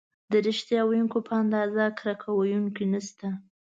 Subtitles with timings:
[0.31, 3.27] د ریښتیا ویونکي په اندازه کرکه کوونکي نشته.